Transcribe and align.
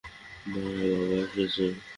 মা, 0.45 0.61
বাবা 0.91 1.17
এসেছে। 1.23 1.65